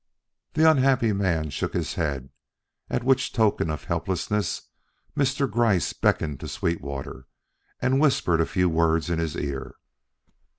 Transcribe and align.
The 0.53 0.67
unhappy 0.67 1.13
man 1.13 1.51
shook 1.51 1.73
his 1.75 1.93
head, 1.93 2.31
at 2.89 3.03
which 3.03 3.31
token 3.31 3.69
of 3.69 3.83
helplessness 3.83 4.63
Mr. 5.15 5.47
Gryce 5.47 5.93
beckoned 5.93 6.39
to 6.39 6.47
Sweetwater 6.47 7.27
and 7.79 8.01
whispered 8.01 8.41
a 8.41 8.47
few 8.47 8.67
words 8.67 9.11
in 9.11 9.19
his 9.19 9.35
ear. 9.35 9.75